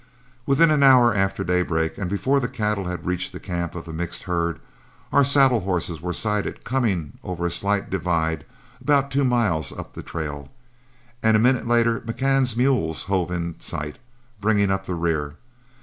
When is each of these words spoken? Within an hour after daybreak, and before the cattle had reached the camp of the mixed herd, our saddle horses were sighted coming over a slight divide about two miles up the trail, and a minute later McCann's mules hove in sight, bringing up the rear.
Within 0.47 0.71
an 0.71 0.81
hour 0.81 1.13
after 1.13 1.43
daybreak, 1.43 1.95
and 1.99 2.09
before 2.09 2.39
the 2.39 2.47
cattle 2.47 2.85
had 2.85 3.05
reached 3.05 3.31
the 3.31 3.39
camp 3.39 3.75
of 3.75 3.85
the 3.85 3.93
mixed 3.93 4.23
herd, 4.23 4.59
our 5.13 5.23
saddle 5.23 5.59
horses 5.59 6.01
were 6.01 6.11
sighted 6.11 6.63
coming 6.63 7.19
over 7.23 7.45
a 7.45 7.51
slight 7.51 7.91
divide 7.91 8.43
about 8.81 9.11
two 9.11 9.23
miles 9.23 9.71
up 9.71 9.93
the 9.93 10.01
trail, 10.01 10.49
and 11.21 11.37
a 11.37 11.39
minute 11.39 11.67
later 11.67 11.99
McCann's 11.99 12.57
mules 12.57 13.03
hove 13.03 13.29
in 13.29 13.57
sight, 13.59 13.99
bringing 14.39 14.71
up 14.71 14.87
the 14.87 14.95
rear. 14.95 15.35